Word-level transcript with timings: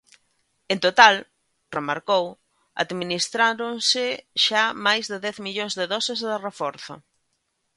En 0.73 0.79
total, 0.85 1.15
remarcou, 1.77 2.23
administráronse 2.83 4.05
xa 4.43 4.63
máis 4.85 5.05
de 5.11 5.17
dez 5.25 5.37
millóns 5.45 5.73
de 5.79 5.85
doses 5.93 6.19
de 6.27 6.35
reforzo. 6.47 6.93